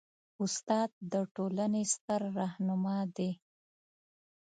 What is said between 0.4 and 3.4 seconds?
استاد د ټولنې ستر رهنما دی.